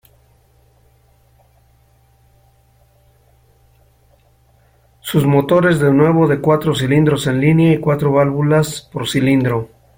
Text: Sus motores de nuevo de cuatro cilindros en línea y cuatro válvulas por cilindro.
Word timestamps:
Sus 5.01 5.27
motores 5.27 5.77
de 5.79 5.91
nuevo 5.93 6.27
de 6.27 6.41
cuatro 6.41 6.73
cilindros 6.73 7.27
en 7.27 7.39
línea 7.39 7.73
y 7.73 7.79
cuatro 7.79 8.11
válvulas 8.11 8.81
por 8.91 9.07
cilindro. 9.07 9.69